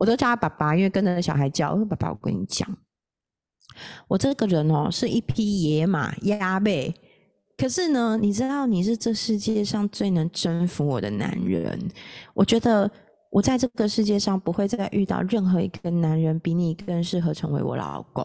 [0.00, 2.66] 我都叫他爸爸，因为跟着小孩叫，爸爸，我跟你讲。
[4.08, 6.94] 我这个人哦，是一匹野马压背，
[7.58, 11.78] 可是呢，你知道你是这世界上最能征服我的男人。
[12.32, 12.90] 我觉得
[13.30, 18.24] 我在这个世界上不会再遇到任何一个男人比你更适合成为我老公，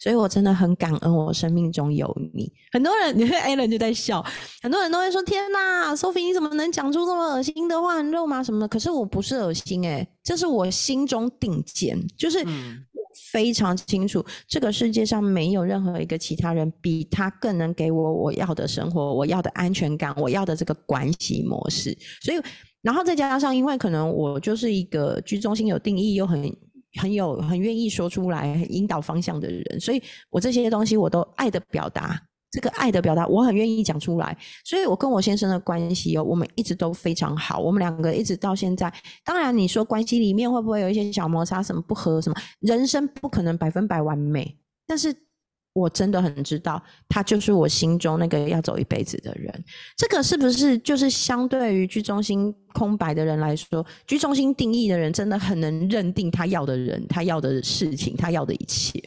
[0.00, 2.52] 所以我真的很感恩我生命中有你。
[2.72, 4.24] 很多人，你看 a l n 就在笑，
[4.62, 12.38] 很多人都会说：“天哪，Sophie，你怎么能讲出这么恶心的话、很肉麻什么的？”可是我不是恶心，诶这是我心中顶尖，就是。
[13.30, 21.96] 非常清楚，这个世界上没有任何一个其他人比他更能给我我要的生活、我要的安全感、我要的这个关系模式。
[22.20, 22.38] 所以，
[22.84, 26.40] 然后再加上，因为可能我就是一个居中心有定义又很
[27.00, 32.20] 很有很愿意说出来、引导方向的人，所以我这些东西我都爱的表达。
[32.50, 38.92] 这个爱的表达，我很愿意讲出来，所以我跟我先生的关系哦，我们一直都非常好，我们两个一直到现在。
[39.24, 44.56] 当然，你说关系里面会不会有一些小摩擦，什么不合，什么人生不可能百分百完美，
[44.86, 45.12] 但是
[45.74, 49.64] 我真的很知道，他就是我心中那个要走一辈子的人。
[49.96, 59.02] 这个是不是就是相对于居中心空白的人来说，居中心定义的人真的很能认定他要的人，他要的事情，他要的一切。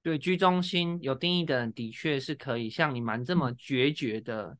[0.00, 4.56] 对居中心有定义的人，的确是可以像你蛮这么决绝的。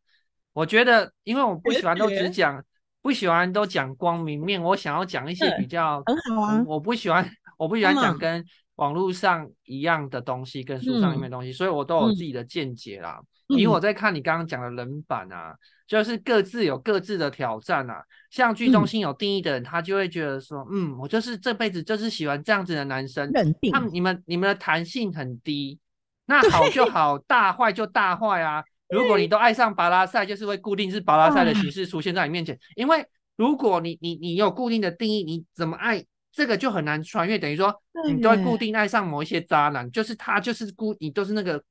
[0.53, 2.63] 我觉得，因为我不喜欢都只讲，
[3.01, 6.65] 不喜欢都讲光明面，我想要讲一些比较很好啊。
[6.67, 8.45] 我不喜欢，我不喜欢讲跟
[8.79, 13.20] 网络上一样的东西，跟书上里面东西，所以我都有自己的见解啦。
[13.49, 15.55] 因为我在看你刚刚讲的人版啊，
[15.87, 18.03] 就是各自有各自的挑战啊。
[18.31, 23.31] 像剧中心有定义的人，他就会觉得说，嗯，我就是这辈子就是喜欢这样子的男生。
[23.72, 25.79] 他们你们你们的弹性很低，
[26.26, 28.62] 那好就好，大坏就大坏啊。
[28.91, 32.59] 如果你都爱上巴拉塞，就是会固定是巴拉塞的形式出现在你面前。
[32.76, 33.05] 因为
[33.37, 36.05] 如果你你你有固定的定义，你怎么爱
[36.39, 37.39] 这个就很难穿越。
[37.39, 37.74] 等于说
[38.07, 41.62] 你都会固定爱上某一些渣男，就是他就是固你都是那个。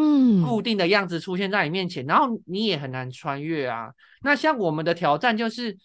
[0.00, 3.90] 嗯，固定的样子出现在你面前，然后你也很难穿越啊。
[4.22, 5.76] 那像我们的挑战就是，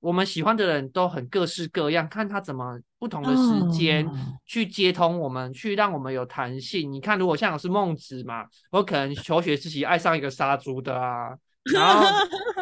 [0.00, 4.08] 我们喜欢的人都很各式各样，看他怎么不同的时间
[4.46, 6.90] 去接通我们，去让我们有弹性。
[6.90, 11.36] 你看，如果像我是孟子嘛，我可能求学时期爱上一个杀猪的啊，
[11.74, 12.06] 然后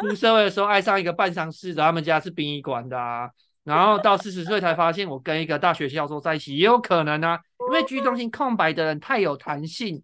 [0.01, 3.29] 出社会的时候爱上一个办丧事的，他们家是殡仪馆的啊，
[3.67, 7.37] 然后到四十岁才发现我跟一个大学教授在一起，也有可能啊，
[7.67, 10.01] 因为居中心空白的人太有弹性。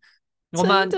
[0.52, 0.90] 我们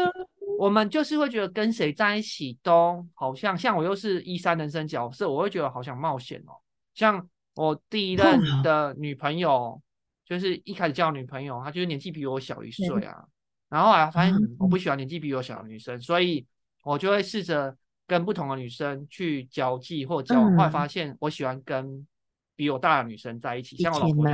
[0.57, 6.57] 我们就是会觉得跟谁在一起都好像像我又是一三人生角色，我会觉得好想冒险哦。
[6.95, 9.79] 像我第一任的女朋友，
[10.25, 13.23] 就是一开始交女朋友，她就是年纪比我小一岁啊。
[13.69, 16.43] 然后啊发现我不喜欢年纪比我小的女生，所以
[16.83, 22.07] 我就会试着跟不同的女生去交际或交往，后来发现我喜欢跟
[22.55, 23.77] 比我大的女生在一起。
[23.77, 24.25] 像我老婆，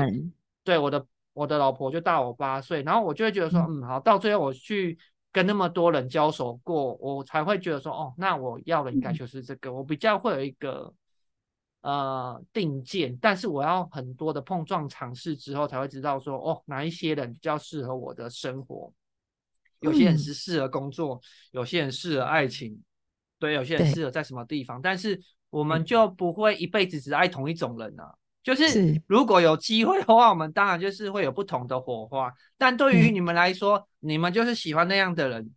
[0.64, 4.98] 对我的我的老婆就大我八岁，然后我就会觉得说，嗯，好，到最后我去。
[5.34, 9.72] 跟那么多人交手过，我才会觉得说，哦，那我要的应该就是这个。
[9.74, 10.94] 我比较会有一个
[11.80, 18.92] 呃定见，但是我要很多的碰撞尝试之后，才会知道说哦，哪一些人比较适合我的生活。
[19.80, 22.78] 有些人是适合工作，有些人适合爱情，
[23.40, 24.82] 对，有些人适合在什么地方。
[24.82, 25.18] 但是
[25.52, 28.12] 我们就不会一辈子只爱同一种人啊。
[28.42, 32.34] 就是如果有机会的话，我们当然就是会有不同的火花。
[32.58, 35.52] 但对于你们来说，你们就是喜欢那样的人，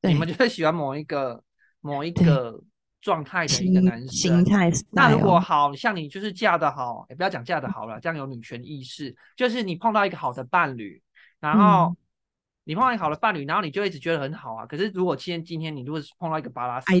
[0.00, 1.44] 你们就是喜欢某一个
[1.82, 2.58] 某一个
[3.02, 4.42] 状态的一个男生。
[4.92, 9.14] 那如果好像你就是嫁的好，也不要讲嫁的好了，这样有女权意识。
[9.36, 11.02] 就是你碰到一个好的伴侣，
[11.40, 11.94] 然后。
[12.64, 14.66] 你碰到好的伴侣，然后你就一直觉得很好啊。
[14.66, 16.94] 可是如果今天今天你如果是碰到一个巴拉塞，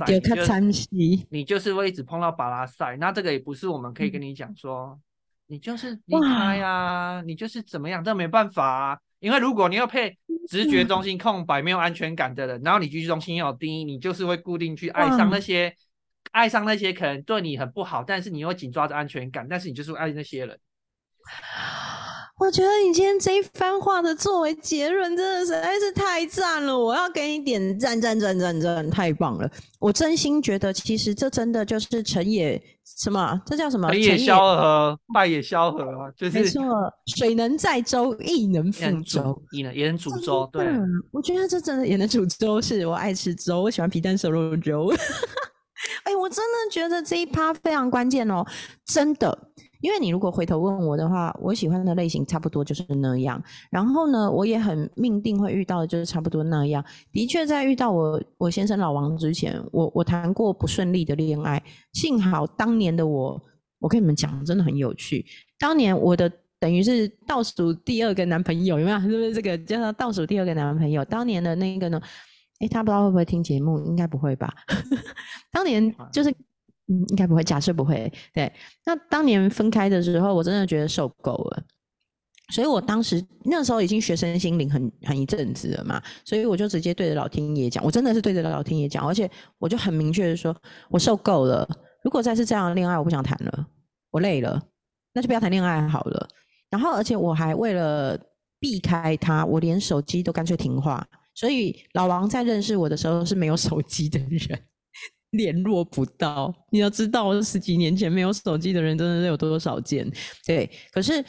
[1.30, 2.96] 你就是会一直碰到巴拉塞。
[2.96, 4.98] 那这个也不是我们可以跟你讲说，
[5.46, 8.98] 你就是离开呀，你就是怎么样，这没办法啊。
[9.20, 10.16] 因为如果你要配
[10.48, 15.76] 直觉中心空白、没有安全感的人，然后你居中心有定义，你就是会固定去爱上那些，
[16.32, 20.58] 爱上那些可能对你很不好，但是你又紧抓着安全感，但是你就是爱那些人。
[22.40, 26.76] 我觉得你今天这一番话的作为结论，真的实在是太赞了！
[26.76, 29.46] 我要给你点赞赞赞赞赞，太棒了！
[29.78, 32.60] 我真心觉得，其实这真的就是成也
[32.98, 33.38] 什么？
[33.44, 33.90] 这叫什么？
[33.90, 36.10] 成也萧何，败也萧何啊！
[36.16, 36.62] 就是没错，
[37.14, 40.48] 水能载舟，亦能覆舟，亦能也能煮粥。
[40.50, 40.66] 对，
[41.12, 42.58] 我觉得这真的也能煮粥。
[42.58, 44.90] 是我爱吃粥，我喜欢皮蛋瘦肉粥。
[46.04, 48.42] 哎，我真的觉得这一趴非常关键哦，
[48.86, 49.38] 真的。
[49.80, 53.42] 因为你如果回头问我的话，我喜欢的类型差不多就是那样。
[53.70, 56.84] 然后呢，我也很命定会遇到的就是差不多那样。
[57.12, 61.62] 的确，在遇到我我先生老王之前，我我谈过不顺利的恋爱。
[61.94, 63.40] 幸好当年的我，
[63.78, 65.24] 我跟你们讲，真的很有趣。
[65.58, 69.00] 当年我的等于是倒数第二个男朋友，有没有？
[69.00, 71.02] 是不是这个叫他倒数第二个男朋友？
[71.06, 72.00] 当年的那个呢？
[72.60, 74.52] 诶，他不知道会不会听节目，应该不会吧？
[75.50, 76.30] 当年就是。
[76.90, 77.42] 嗯，应该不会。
[77.42, 78.52] 假设不会，对。
[78.84, 81.62] 那当年分开的时候，我真的觉得受够了。
[82.52, 90.52] 所以我当时那时候已经学生心灵很很一阵子了嘛，所以我就直接对着老天爷讲，我真的是对着老天爷讲，而且我就很明确的说，
[90.88, 91.68] 我受够了。
[92.02, 93.66] 如果再是这样的恋爱，我不想谈了，
[94.10, 94.60] 我累了，
[95.14, 96.28] 那就不要谈恋爱好了。
[96.70, 98.18] 然后，而且我还为了
[98.58, 101.06] 避开他，我连手机都干脆停话。
[101.34, 104.60] 所以老王在认识我的时候是没有手机的人。
[105.32, 110.10] 联络不到，你要知道，十几年前没有手机的人，真的是有多少见？
[110.44, 111.24] 对，可是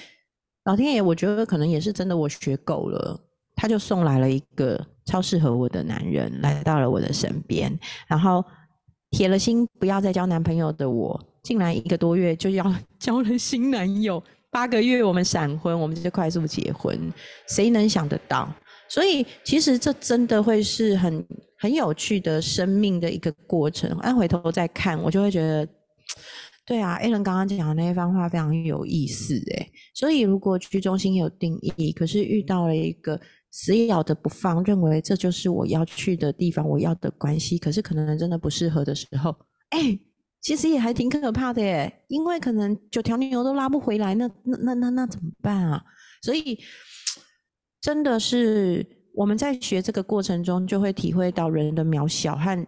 [0.66, 3.20] 老天爷，我觉得可能也是真的，我学够了，
[3.56, 7.72] 他就送来了一个超适合我的男人，来到了我的身边，
[8.08, 8.44] 然后
[9.12, 17.00] 铁了心不要再交男朋友的我，竟然一个多月就要交了新男友，八个月我们闪婚，我们就快速结婚，
[17.48, 18.52] 谁能想得到？
[18.90, 21.24] 所以其实这真的会是很。
[21.62, 25.68] 很有趣的生命的一个过程，按回头再看，我就会觉得，
[26.66, 39.30] 对啊，艾伦刚刚讲的那一番话非常有意思，哎，所以如果居中心有定义，可是遇到了一个死咬的不放，认为这就是我要去的地方，我要的关系，可是可能真的不适合的时候，
[39.70, 40.00] 哎，
[40.42, 45.84] 其实也还挺可怕的，耶，因为可能九条牛都拉不回来，那那那那那怎么办啊？
[46.24, 46.58] 所以
[47.80, 48.98] 真的是。
[49.14, 52.68] 我们在学这个过程中，就会体会到人的渺小和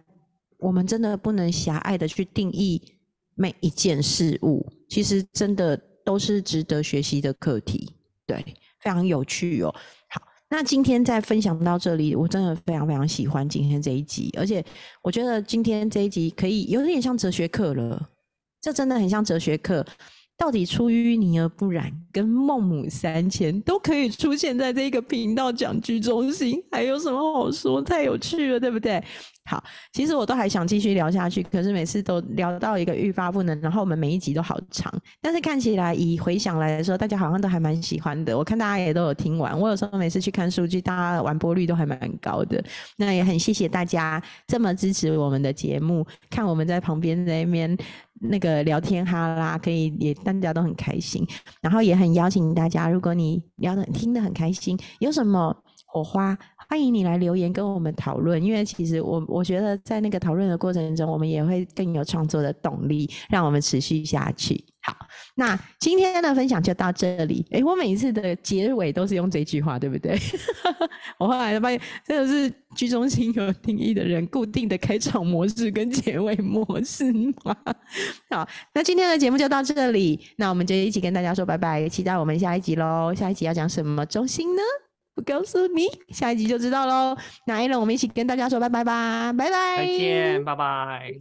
[0.58, 2.80] 我们真的不能狭隘的去定义
[3.34, 4.66] 每一件事物。
[4.88, 7.94] 其实真的都是值得学习的课题，
[8.26, 8.44] 对，
[8.80, 9.74] 非常有趣哦。
[10.08, 14.64] 好，那今天在分享到这里，我真的非常非常喜欢今天这一集，而且
[15.02, 18.10] 我觉得今天这一集可以有点像哲学课了，
[18.60, 19.84] 这真的很像哲学课。
[20.36, 27.80] 到底出淤泥而不染，跟孟母三迁都可以出现在这个频道讲居中心，还有什么好说？
[27.80, 29.02] 太有趣了，对不对？
[29.46, 29.62] 好，
[29.92, 34.92] 其实我都还想继续聊下去，可是每次都聊到一个欲发不能，然后我们每一集都好长。
[35.20, 38.36] 但是看起来以回想来说，大家好像都还蛮喜欢的。
[38.36, 42.62] 我看大家也都有听完，我有时候每次去看数据，大家完播率都还蛮高的。
[42.96, 47.76] 那也很谢谢大家这么支持我们的节目，看我们在旁边那边
[48.28, 51.26] 那个聊天哈啦，可以也大家都很开心。
[51.60, 55.56] 然后也很邀请大家，如果你聊的听得很开心，有什么
[55.86, 56.36] 火花？
[56.66, 64.64] 欢迎你来留言跟我们讨论，因为其实我我觉得在那个讨论的过程中，我们也会更有创作的动力，让我们持续下去。
[64.84, 64.94] 好，
[65.34, 67.46] 那今天的分享就到这里。
[67.52, 70.18] 诶，我每一次的结尾都是用这句话，对不对？
[71.18, 77.10] 我后来发现，真的是居中心有定义的人，固定的开场模式跟结尾模式
[77.44, 77.56] 吗？
[78.28, 83.14] 好，那今天的节目就到这里，那我们就一起跟大家说拜拜，期待我们下一集喽。
[83.14, 84.62] 下一集要讲什么中心呢？
[85.14, 87.16] 不告诉你，下一集就知道喽。
[87.46, 91.14] 那一轮我们一起跟大家说拜拜吧，拜拜，再见，拜拜。